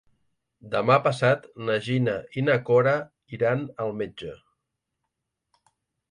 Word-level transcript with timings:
Demà 0.75 0.93
passat 1.07 1.43
na 1.67 1.75
Gina 1.87 2.15
i 2.41 2.43
na 2.47 2.55
Cora 2.69 2.93
iran 3.39 3.61
al 3.85 3.93
metge. 3.99 4.33